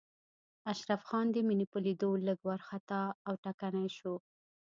[0.71, 4.13] اشرف خان د مينې په ليدو لږ وارخطا او ټکنی شو.